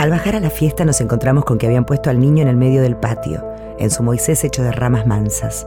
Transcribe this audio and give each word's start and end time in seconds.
Al 0.00 0.08
bajar 0.08 0.34
a 0.34 0.40
la 0.40 0.48
fiesta 0.48 0.86
nos 0.86 1.02
encontramos 1.02 1.44
con 1.44 1.58
que 1.58 1.66
habían 1.66 1.84
puesto 1.84 2.08
al 2.08 2.20
niño 2.20 2.40
en 2.40 2.48
el 2.48 2.56
medio 2.56 2.80
del 2.80 2.96
patio, 2.96 3.44
en 3.78 3.90
su 3.90 4.02
Moisés 4.02 4.42
hecho 4.44 4.62
de 4.62 4.72
ramas 4.72 5.06
mansas. 5.06 5.66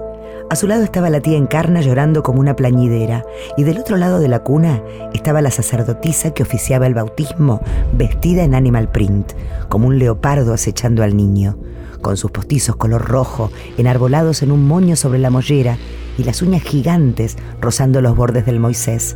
A 0.50 0.56
su 0.56 0.66
lado 0.66 0.82
estaba 0.82 1.12
la 1.12 1.20
tía 1.20 1.38
Encarna 1.38 1.82
llorando 1.82 2.24
como 2.24 2.40
una 2.40 2.56
plañidera 2.56 3.24
y 3.58 3.64
del 3.64 3.78
otro 3.78 3.96
lado 3.96 4.18
de 4.18 4.30
la 4.30 4.40
cuna 4.40 4.82
estaba 5.14 5.44
la 5.44 5.52
sacerdotisa 5.52 6.32
que 6.32 6.42
oficiaba 6.42 6.88
el 6.88 6.96
bautismo 6.96 7.62
vestida 7.96 8.44
en 8.44 8.56
animal 8.56 8.90
print, 8.90 9.34
como 9.70 9.86
un 9.86 10.00
leopardo 10.00 10.52
acechando 10.52 11.04
al 11.04 11.16
niño, 11.16 11.56
con 12.02 12.18
sus 12.18 12.32
postizos 12.32 12.76
color 12.76 13.08
rojo 13.08 13.52
enarbolados 13.78 14.42
en 14.42 14.52
un 14.52 14.66
moño 14.66 14.96
sobre 14.96 15.20
la 15.20 15.30
mollera 15.30 15.78
y 16.18 16.24
las 16.24 16.42
uñas 16.42 16.64
gigantes 16.64 17.38
rozando 17.62 18.02
los 18.02 18.16
bordes 18.16 18.48
del 18.48 18.60
Moisés. 18.60 19.16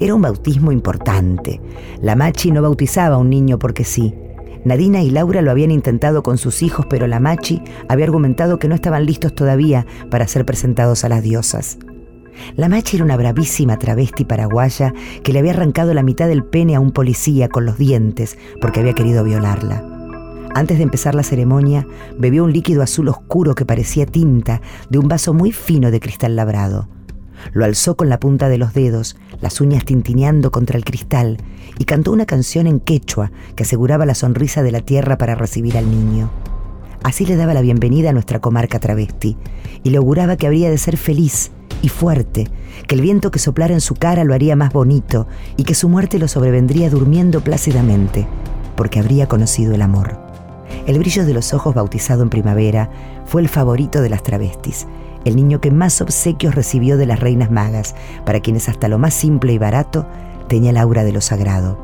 Era 0.00 0.14
un 0.14 0.22
bautismo 0.22 0.72
importante. 0.72 1.60
La 2.00 2.16
Machi 2.16 2.50
no 2.50 2.62
bautizaba 2.62 3.16
a 3.16 3.18
un 3.18 3.28
niño 3.28 3.58
porque 3.58 3.84
sí. 3.84 4.14
Nadina 4.64 5.02
y 5.02 5.10
Laura 5.10 5.42
lo 5.42 5.50
habían 5.50 5.70
intentado 5.70 6.22
con 6.22 6.38
sus 6.38 6.62
hijos, 6.62 6.86
pero 6.88 7.06
la 7.06 7.20
Machi 7.20 7.62
había 7.86 8.06
argumentado 8.06 8.58
que 8.58 8.66
no 8.66 8.74
estaban 8.74 9.04
listos 9.04 9.34
todavía 9.34 9.86
para 10.10 10.26
ser 10.26 10.46
presentados 10.46 11.04
a 11.04 11.10
las 11.10 11.22
diosas. 11.22 11.78
La 12.56 12.70
Machi 12.70 12.96
era 12.96 13.04
una 13.04 13.18
bravísima 13.18 13.78
travesti 13.78 14.24
paraguaya 14.24 14.94
que 15.22 15.34
le 15.34 15.40
había 15.40 15.52
arrancado 15.52 15.92
la 15.92 16.02
mitad 16.02 16.28
del 16.28 16.44
pene 16.44 16.76
a 16.76 16.80
un 16.80 16.92
policía 16.92 17.50
con 17.50 17.66
los 17.66 17.76
dientes 17.76 18.38
porque 18.62 18.80
había 18.80 18.94
querido 18.94 19.22
violarla. 19.22 19.84
Antes 20.54 20.78
de 20.78 20.84
empezar 20.84 21.14
la 21.14 21.22
ceremonia, 21.22 21.86
bebió 22.18 22.44
un 22.44 22.54
líquido 22.54 22.82
azul 22.82 23.08
oscuro 23.08 23.54
que 23.54 23.66
parecía 23.66 24.06
tinta 24.06 24.62
de 24.88 24.98
un 24.98 25.08
vaso 25.08 25.34
muy 25.34 25.52
fino 25.52 25.90
de 25.90 26.00
cristal 26.00 26.36
labrado. 26.36 26.88
Lo 27.52 27.64
alzó 27.64 27.96
con 27.96 28.08
la 28.08 28.20
punta 28.20 28.48
de 28.48 28.58
los 28.58 28.74
dedos, 28.74 29.16
las 29.40 29.60
uñas 29.60 29.84
tintineando 29.84 30.50
contra 30.50 30.76
el 30.76 30.84
cristal, 30.84 31.38
y 31.78 31.84
cantó 31.84 32.12
una 32.12 32.26
canción 32.26 32.66
en 32.66 32.80
quechua 32.80 33.32
que 33.56 33.62
aseguraba 33.62 34.06
la 34.06 34.14
sonrisa 34.14 34.62
de 34.62 34.72
la 34.72 34.80
tierra 34.80 35.18
para 35.18 35.34
recibir 35.34 35.76
al 35.76 35.90
niño. 35.90 36.30
Así 37.02 37.24
le 37.24 37.36
daba 37.36 37.54
la 37.54 37.62
bienvenida 37.62 38.10
a 38.10 38.12
nuestra 38.12 38.40
comarca 38.40 38.78
travesti, 38.78 39.36
y 39.82 39.90
le 39.90 39.98
auguraba 39.98 40.36
que 40.36 40.46
habría 40.46 40.70
de 40.70 40.78
ser 40.78 40.96
feliz 40.96 41.50
y 41.82 41.88
fuerte, 41.88 42.48
que 42.86 42.94
el 42.94 43.00
viento 43.00 43.30
que 43.30 43.38
soplara 43.38 43.72
en 43.72 43.80
su 43.80 43.94
cara 43.94 44.24
lo 44.24 44.34
haría 44.34 44.56
más 44.56 44.72
bonito, 44.72 45.26
y 45.56 45.64
que 45.64 45.74
su 45.74 45.88
muerte 45.88 46.18
lo 46.18 46.28
sobrevendría 46.28 46.90
durmiendo 46.90 47.40
plácidamente, 47.40 48.26
porque 48.76 48.98
habría 48.98 49.28
conocido 49.28 49.74
el 49.74 49.82
amor. 49.82 50.18
El 50.86 50.98
brillo 50.98 51.24
de 51.24 51.34
los 51.34 51.54
ojos 51.54 51.74
bautizado 51.74 52.22
en 52.22 52.30
primavera 52.30 52.90
fue 53.26 53.42
el 53.42 53.48
favorito 53.48 54.02
de 54.02 54.10
las 54.10 54.22
travestis, 54.22 54.86
el 55.24 55.36
niño 55.36 55.60
que 55.60 55.70
más 55.70 56.00
obsequios 56.00 56.54
recibió 56.54 56.96
de 56.96 57.06
las 57.06 57.20
reinas 57.20 57.50
magas, 57.50 57.94
para 58.24 58.40
quienes 58.40 58.68
hasta 58.68 58.88
lo 58.88 58.98
más 58.98 59.14
simple 59.14 59.52
y 59.52 59.58
barato 59.58 60.06
tenía 60.48 60.70
el 60.70 60.76
aura 60.76 61.04
de 61.04 61.12
lo 61.12 61.20
sagrado. 61.20 61.78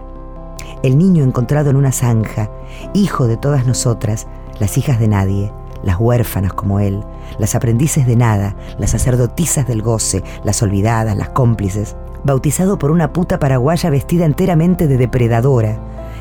El 0.82 0.98
niño 0.98 1.24
encontrado 1.24 1.70
en 1.70 1.76
una 1.76 1.92
zanja, 1.92 2.50
hijo 2.94 3.26
de 3.26 3.36
todas 3.36 3.66
nosotras, 3.66 4.26
las 4.58 4.78
hijas 4.78 4.98
de 4.98 5.08
nadie, 5.08 5.52
las 5.82 5.98
huérfanas 5.98 6.52
como 6.52 6.80
él, 6.80 7.02
las 7.38 7.54
aprendices 7.54 8.06
de 8.06 8.16
nada, 8.16 8.56
las 8.78 8.90
sacerdotisas 8.90 9.66
del 9.66 9.82
goce, 9.82 10.22
las 10.44 10.62
olvidadas, 10.62 11.16
las 11.16 11.30
cómplices, 11.30 11.96
bautizado 12.24 12.78
por 12.78 12.90
una 12.90 13.12
puta 13.12 13.38
paraguaya 13.38 13.90
vestida 13.90 14.24
enteramente 14.24 14.88
de 14.88 14.96
depredadora, 14.96 15.78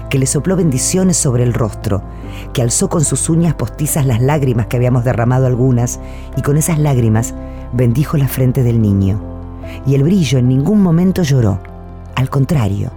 que 0.10 0.20
le 0.20 0.26
sopló 0.26 0.56
bendiciones 0.56 1.18
sobre 1.18 1.44
el 1.44 1.54
rostro, 1.54 2.02
que 2.54 2.62
alzó 2.62 2.90
con 2.90 3.04
sus 3.04 3.30
uñas 3.30 3.56
postizas 3.56 4.06
las 4.06 4.22
lágrimas 4.22 4.68
que 4.68 4.78
habíamos 4.78 5.04
derramado 5.04 5.46
algunas, 5.46 6.00
y 6.38 6.42
con 6.42 6.58
esas 6.58 6.80
lágrimas 6.80 7.34
bendijo 7.74 8.18
la 8.18 8.28
frente 8.28 8.64
del 8.64 8.82
niño. 8.82 9.20
Y 9.86 9.96
el 9.96 10.04
brillo 10.04 10.38
en 10.40 10.48
ningún 10.48 10.82
momento 10.82 11.24
lloró, 11.24 11.60
al 12.16 12.30
contrario, 12.30 12.92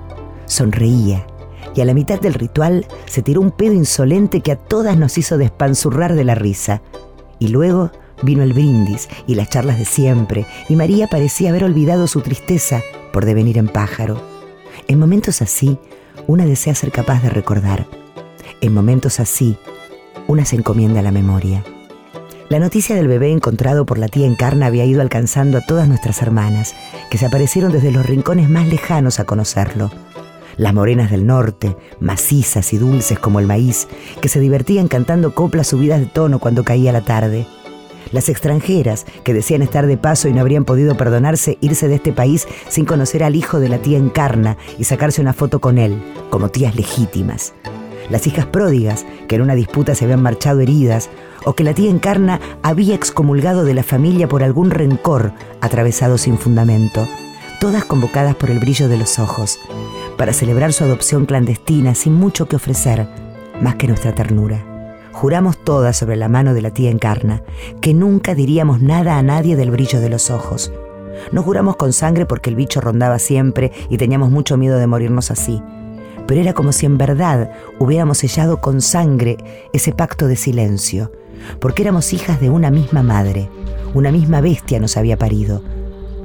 sonreía, 0.46 1.26
y 1.74 1.80
a 1.80 1.84
la 1.84 1.94
mitad 1.94 2.20
del 2.20 2.34
ritual 2.34 2.86
se 3.06 3.22
tiró 3.22 3.40
un 3.40 3.50
pedo 3.50 3.72
insolente 3.72 4.40
que 4.40 4.52
a 4.52 4.56
todas 4.56 4.96
nos 4.96 5.18
hizo 5.18 5.38
despanzurrar 5.38 6.14
de 6.14 6.24
la 6.24 6.34
risa. 6.34 6.82
Y 7.38 7.48
luego 7.48 7.90
vino 8.22 8.42
el 8.42 8.52
brindis 8.52 9.08
y 9.26 9.34
las 9.34 9.48
charlas 9.48 9.78
de 9.78 9.84
siempre, 9.84 10.46
y 10.68 10.76
María 10.76 11.06
parecía 11.06 11.50
haber 11.50 11.64
olvidado 11.64 12.06
su 12.06 12.20
tristeza 12.20 12.82
por 13.12 13.24
devenir 13.24 13.58
en 13.58 13.68
pájaro. 13.68 14.20
En 14.88 14.98
momentos 14.98 15.42
así, 15.42 15.78
una 16.26 16.46
desea 16.46 16.74
ser 16.74 16.90
capaz 16.90 17.22
de 17.22 17.30
recordar. 17.30 17.86
En 18.60 18.74
momentos 18.74 19.20
así, 19.20 19.56
una 20.26 20.44
se 20.44 20.56
encomienda 20.56 21.00
a 21.00 21.02
la 21.02 21.12
memoria. 21.12 21.64
La 22.48 22.58
noticia 22.58 22.96
del 22.96 23.08
bebé 23.08 23.30
encontrado 23.30 23.84
por 23.84 23.98
la 23.98 24.08
tía 24.08 24.26
Encarna 24.26 24.66
había 24.66 24.84
ido 24.84 25.02
alcanzando 25.02 25.58
a 25.58 25.66
todas 25.66 25.86
nuestras 25.86 26.22
hermanas, 26.22 26.74
que 27.10 27.18
se 27.18 27.26
aparecieron 27.26 27.72
desde 27.72 27.92
los 27.92 28.06
rincones 28.06 28.48
más 28.48 28.66
lejanos 28.68 29.20
a 29.20 29.24
conocerlo. 29.24 29.90
Las 30.56 30.74
morenas 30.74 31.10
del 31.10 31.26
norte, 31.26 31.76
macizas 32.00 32.72
y 32.72 32.78
dulces 32.78 33.18
como 33.18 33.38
el 33.38 33.46
maíz, 33.46 33.86
que 34.20 34.28
se 34.28 34.40
divertían 34.40 34.88
cantando 34.88 35.34
coplas 35.34 35.68
subidas 35.68 36.00
de 36.00 36.06
tono 36.06 36.38
cuando 36.38 36.64
caía 36.64 36.90
la 36.90 37.02
tarde 37.02 37.46
las 38.12 38.28
extranjeras, 38.28 39.06
que 39.24 39.34
decían 39.34 39.62
estar 39.62 39.86
de 39.86 39.96
paso 39.96 40.28
y 40.28 40.32
no 40.32 40.40
habrían 40.40 40.64
podido 40.64 40.96
perdonarse 40.96 41.58
irse 41.60 41.88
de 41.88 41.96
este 41.96 42.12
país 42.12 42.46
sin 42.68 42.84
conocer 42.84 43.24
al 43.24 43.36
hijo 43.36 43.60
de 43.60 43.68
la 43.68 43.78
tía 43.78 43.98
Encarna 43.98 44.56
y 44.78 44.84
sacarse 44.84 45.20
una 45.20 45.32
foto 45.32 45.60
con 45.60 45.78
él, 45.78 46.02
como 46.30 46.48
tías 46.48 46.74
legítimas. 46.74 47.54
Las 48.10 48.26
hijas 48.26 48.46
pródigas, 48.46 49.04
que 49.28 49.36
en 49.36 49.42
una 49.42 49.54
disputa 49.54 49.94
se 49.94 50.04
habían 50.04 50.22
marchado 50.22 50.60
heridas, 50.60 51.10
o 51.44 51.54
que 51.54 51.64
la 51.64 51.74
tía 51.74 51.90
Encarna 51.90 52.40
había 52.62 52.94
excomulgado 52.94 53.64
de 53.64 53.74
la 53.74 53.82
familia 53.82 54.28
por 54.28 54.42
algún 54.42 54.70
rencor 54.70 55.32
atravesado 55.60 56.18
sin 56.18 56.38
fundamento, 56.38 57.06
todas 57.60 57.84
convocadas 57.84 58.34
por 58.34 58.50
el 58.50 58.60
brillo 58.60 58.88
de 58.88 58.96
los 58.96 59.18
ojos, 59.18 59.58
para 60.16 60.32
celebrar 60.32 60.72
su 60.72 60.84
adopción 60.84 61.26
clandestina 61.26 61.94
sin 61.94 62.14
mucho 62.14 62.48
que 62.48 62.56
ofrecer, 62.56 63.06
más 63.60 63.74
que 63.74 63.88
nuestra 63.88 64.14
ternura. 64.14 64.77
Juramos 65.12 65.56
todas 65.64 65.96
sobre 65.96 66.16
la 66.16 66.28
mano 66.28 66.54
de 66.54 66.62
la 66.62 66.70
tía 66.70 66.90
Encarna 66.90 67.42
que 67.80 67.94
nunca 67.94 68.34
diríamos 68.34 68.80
nada 68.82 69.18
a 69.18 69.22
nadie 69.22 69.56
del 69.56 69.70
brillo 69.70 70.00
de 70.00 70.08
los 70.08 70.30
ojos. 70.30 70.72
No 71.32 71.42
juramos 71.42 71.76
con 71.76 71.92
sangre 71.92 72.26
porque 72.26 72.50
el 72.50 72.56
bicho 72.56 72.80
rondaba 72.80 73.18
siempre 73.18 73.72
y 73.88 73.96
teníamos 73.96 74.30
mucho 74.30 74.56
miedo 74.56 74.78
de 74.78 74.86
morirnos 74.86 75.30
así. 75.30 75.62
Pero 76.26 76.40
era 76.40 76.52
como 76.52 76.72
si 76.72 76.86
en 76.86 76.98
verdad 76.98 77.50
hubiéramos 77.78 78.18
sellado 78.18 78.60
con 78.60 78.80
sangre 78.80 79.38
ese 79.72 79.92
pacto 79.92 80.26
de 80.26 80.36
silencio, 80.36 81.10
porque 81.58 81.82
éramos 81.82 82.12
hijas 82.12 82.40
de 82.40 82.50
una 82.50 82.70
misma 82.70 83.02
madre, 83.02 83.48
una 83.94 84.12
misma 84.12 84.40
bestia 84.40 84.78
nos 84.78 84.96
había 84.96 85.16
parido. 85.16 85.62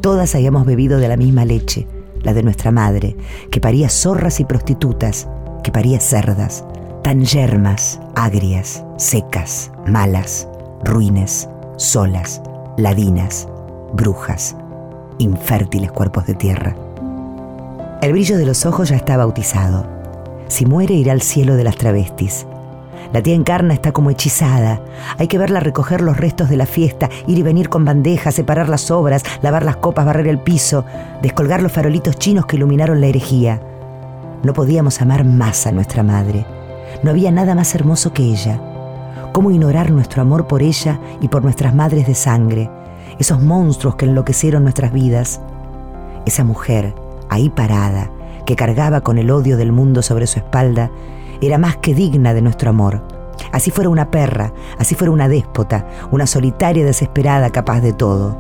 Todas 0.02 0.36
habíamos 0.36 0.66
bebido 0.66 1.00
de 1.00 1.08
la 1.08 1.18
misma 1.18 1.46
leche, 1.46 1.88
la 2.22 2.34
de 2.34 2.44
nuestra 2.44 2.72
madre, 2.72 3.16
que 3.50 3.62
paría 3.62 3.90
zorras 3.90 4.42
y 4.42 4.46
prostitutas, 4.46 5.30
que 5.64 5.72
paría 5.72 6.02
cerdas 6.02 6.66
tan 7.04 7.26
yermas, 7.26 8.00
agrias, 8.16 8.86
secas, 8.96 9.72
malas, 9.86 10.48
ruines, 10.86 11.50
solas, 11.76 12.42
ladinas, 12.78 13.50
brujas, 13.92 14.56
infértiles 15.18 15.92
cuerpos 15.92 16.26
de 16.26 16.34
tierra. 16.34 16.78
El 18.02 18.14
brillo 18.14 18.38
de 18.38 18.46
los 18.46 18.66
ojos 18.66 18.88
ya 18.88 18.96
está 18.96 19.18
bautizado. 19.18 19.86
Si 20.48 20.66
muere 20.66 20.94
irá 20.94 21.12
al 21.12 21.22
cielo 21.22 21.58
de 21.58 21.66
las 21.66 21.76
travestis. 21.76 22.48
La 23.12 23.22
tía 23.22 23.36
Encarna 23.36 23.74
está 23.74 23.92
como 23.92 24.10
hechizada. 24.10 24.82
Hay 25.18 25.28
que 25.28 25.38
verla 25.38 25.60
recoger 25.60 26.00
los 26.00 26.16
restos 26.16 26.50
de 26.50 26.56
la 26.56 26.66
fiesta, 26.66 27.10
ir 27.28 27.38
y 27.38 27.44
venir 27.44 27.68
con 27.68 27.84
bandejas, 27.84 28.36
separar 28.36 28.70
las 28.70 28.92
obras, 28.92 29.24
lavar 29.42 29.66
las 29.66 29.76
copas, 29.76 30.06
barrer 30.06 30.30
el 30.30 30.40
piso, 30.40 30.86
descolgar 31.22 31.62
los 31.62 31.74
farolitos 31.74 32.16
chinos 32.16 32.46
que 32.46 32.56
iluminaron 32.56 33.02
la 33.02 33.08
herejía. 33.08 33.62
No 34.42 34.54
podíamos 34.54 35.02
amar 35.02 35.26
más 35.26 35.68
a 35.68 35.74
nuestra 35.74 36.02
madre. 36.02 36.63
No 37.04 37.12
había 37.12 37.32
nada 37.32 37.54
más 37.54 37.76
hermoso 37.76 38.14
que 38.14 38.24
ella. 38.24 38.62
¿Cómo 39.34 39.52
ignorar 39.52 39.92
nuestro 39.92 40.22
amor 40.22 40.48
por 40.48 40.64
ella 40.64 41.02
y 41.20 41.28
por 41.28 41.44
nuestras 41.44 41.76
madres 41.76 42.08
de 42.08 42.16
sangre, 42.16 42.70
esos 43.20 43.42
monstruos 43.42 43.96
que 43.96 44.06
enloquecieron 44.06 44.64
nuestras 44.64 44.94
vidas? 44.94 45.42
Esa 46.26 46.46
mujer, 46.46 46.96
ahí 47.30 47.50
parada, 47.50 48.10
que 48.46 48.56
cargaba 48.56 49.02
con 49.02 49.18
el 49.18 49.32
odio 49.32 49.58
del 49.58 49.74
mundo 49.74 50.02
sobre 50.02 50.28
su 50.28 50.40
espalda, 50.40 50.92
era 51.42 51.58
más 51.58 51.76
que 51.76 51.94
digna 51.94 52.34
de 52.34 52.42
nuestro 52.42 52.70
amor. 52.70 53.02
Así 53.52 53.70
fuera 53.70 53.90
una 53.90 54.10
perra, 54.10 54.54
así 54.78 54.96
fuera 54.96 55.12
una 55.12 55.28
déspota, 55.28 55.86
una 56.12 56.26
solitaria 56.26 56.86
desesperada 56.86 57.50
capaz 57.50 57.82
de 57.82 57.92
todo. 57.92 58.38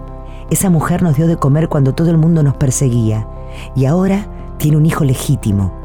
Esa 0.50 0.70
mujer 0.70 1.04
nos 1.04 1.18
dio 1.18 1.28
de 1.28 1.36
comer 1.36 1.68
cuando 1.68 1.94
todo 1.94 2.12
el 2.12 2.18
mundo 2.18 2.44
nos 2.44 2.56
perseguía 2.56 3.28
y 3.76 3.86
ahora 3.86 4.28
tiene 4.58 4.78
un 4.78 4.86
hijo 4.86 5.04
legítimo, 5.04 5.83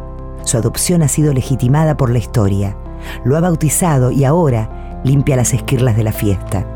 su 0.49 0.57
adopción 0.57 1.03
ha 1.03 1.09
sido 1.09 1.33
legitimada 1.33 1.97
por 1.97 2.11
la 2.11 2.19
historia. 2.19 2.77
Lo 3.25 3.37
ha 3.37 3.41
bautizado 3.41 4.11
y 4.11 4.25
ahora 4.25 5.01
limpia 5.05 5.37
las 5.37 5.55
esquirlas 5.55 5.97
de 5.97 6.05
la 6.05 6.13
fiesta. 6.13 6.67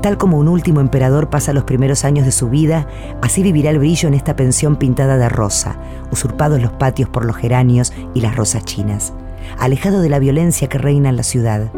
Tal 0.00 0.18
como 0.18 0.38
un 0.38 0.46
último 0.46 0.80
emperador 0.80 1.28
pasa 1.28 1.52
los 1.52 1.64
primeros 1.64 2.04
años 2.04 2.24
de 2.24 2.32
su 2.32 2.48
vida, 2.48 2.86
así 3.22 3.42
vivirá 3.42 3.70
el 3.70 3.80
brillo 3.80 4.08
en 4.08 4.14
esta 4.14 4.36
pensión 4.36 4.76
pintada 4.76 5.18
de 5.18 5.28
rosa, 5.28 5.76
usurpados 6.12 6.62
los 6.62 6.72
patios 6.72 7.08
por 7.08 7.24
los 7.24 7.36
geranios 7.36 7.92
y 8.14 8.20
las 8.20 8.36
rosas 8.36 8.64
chinas, 8.64 9.12
alejado 9.58 10.00
de 10.00 10.08
la 10.08 10.20
violencia 10.20 10.68
que 10.68 10.78
reina 10.78 11.08
en 11.08 11.16
la 11.16 11.24
ciudad. 11.24 11.72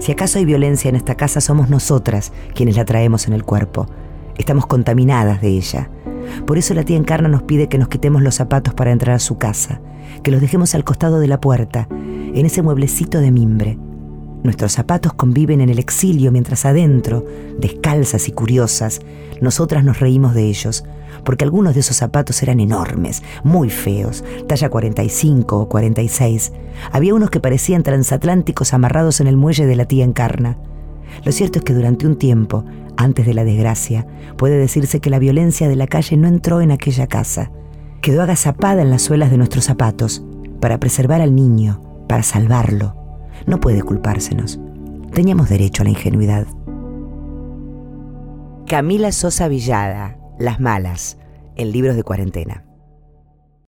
Si 0.00 0.12
acaso 0.12 0.38
hay 0.38 0.46
violencia 0.46 0.88
en 0.88 0.96
esta 0.96 1.16
casa, 1.16 1.40
somos 1.40 1.68
nosotras 1.68 2.32
quienes 2.54 2.76
la 2.76 2.84
traemos 2.84 3.26
en 3.26 3.34
el 3.34 3.44
cuerpo. 3.44 3.86
Estamos 4.38 4.66
contaminadas 4.66 5.42
de 5.42 5.48
ella. 5.48 5.90
Por 6.46 6.58
eso 6.58 6.74
la 6.74 6.84
tía 6.84 6.96
Encarna 6.96 7.28
nos 7.28 7.42
pide 7.42 7.68
que 7.68 7.78
nos 7.78 7.88
quitemos 7.88 8.22
los 8.22 8.34
zapatos 8.34 8.74
para 8.74 8.92
entrar 8.92 9.16
a 9.16 9.20
su 9.20 9.38
casa, 9.38 9.80
que 10.22 10.30
los 10.30 10.40
dejemos 10.40 10.74
al 10.74 10.84
costado 10.84 11.20
de 11.20 11.28
la 11.28 11.40
puerta, 11.40 11.88
en 11.90 12.46
ese 12.46 12.62
mueblecito 12.62 13.20
de 13.20 13.30
mimbre. 13.30 13.78
Nuestros 14.42 14.72
zapatos 14.72 15.14
conviven 15.14 15.62
en 15.62 15.70
el 15.70 15.78
exilio 15.78 16.30
mientras 16.30 16.66
adentro, 16.66 17.24
descalzas 17.58 18.28
y 18.28 18.32
curiosas, 18.32 19.00
nosotras 19.40 19.84
nos 19.84 20.00
reímos 20.00 20.34
de 20.34 20.44
ellos, 20.44 20.84
porque 21.24 21.44
algunos 21.44 21.74
de 21.74 21.80
esos 21.80 21.96
zapatos 21.96 22.42
eran 22.42 22.60
enormes, 22.60 23.22
muy 23.42 23.70
feos, 23.70 24.22
talla 24.46 24.68
45 24.68 25.58
o 25.58 25.68
46. 25.68 26.52
Había 26.92 27.14
unos 27.14 27.30
que 27.30 27.40
parecían 27.40 27.82
transatlánticos 27.82 28.74
amarrados 28.74 29.20
en 29.20 29.28
el 29.28 29.36
muelle 29.36 29.66
de 29.66 29.76
la 29.76 29.86
tía 29.86 30.04
Encarna. 30.04 30.58
Lo 31.24 31.32
cierto 31.32 31.58
es 31.58 31.64
que 31.64 31.74
durante 31.74 32.06
un 32.06 32.16
tiempo, 32.16 32.64
antes 32.96 33.26
de 33.26 33.34
la 33.34 33.44
desgracia, 33.44 34.06
puede 34.36 34.56
decirse 34.56 35.00
que 35.00 35.10
la 35.10 35.18
violencia 35.18 35.68
de 35.68 35.76
la 35.76 35.86
calle 35.86 36.16
no 36.16 36.28
entró 36.28 36.60
en 36.60 36.70
aquella 36.70 37.06
casa. 37.06 37.50
Quedó 38.00 38.22
agazapada 38.22 38.82
en 38.82 38.90
las 38.90 39.02
suelas 39.02 39.30
de 39.30 39.38
nuestros 39.38 39.64
zapatos, 39.64 40.24
para 40.60 40.78
preservar 40.78 41.20
al 41.20 41.34
niño, 41.34 41.80
para 42.08 42.22
salvarlo 42.22 43.04
no 43.46 43.60
puede 43.60 43.82
culpársenos. 43.82 44.60
Teníamos 45.12 45.48
derecho 45.48 45.82
a 45.82 45.84
la 45.84 45.90
ingenuidad. 45.90 46.46
Camila 48.66 49.12
Sosa 49.12 49.48
Villada, 49.48 50.18
Las 50.38 50.60
Malas, 50.60 51.18
en 51.56 51.70
libros 51.70 51.96
de 51.96 52.02
cuarentena. 52.02 52.63